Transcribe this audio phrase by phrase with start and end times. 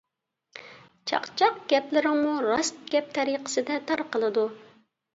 [1.11, 4.53] چاقچاق گەپلىرىڭمۇ راست گەپ تەرىقىسىدە تارقىلىدۇ.